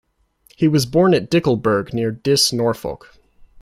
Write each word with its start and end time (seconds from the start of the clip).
He 0.57 0.67
was 0.67 0.87
born 0.87 1.13
at 1.13 1.29
Dickleburgh, 1.29 1.93
near 1.93 2.09
Diss, 2.09 2.51
Norfolk. 2.51 3.19